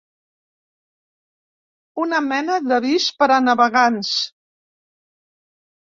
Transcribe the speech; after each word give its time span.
Una 2.05 2.21
mena 2.29 2.57
d'avís 2.71 3.07
per 3.21 3.31
a 3.37 3.41
navegants. 3.49 4.17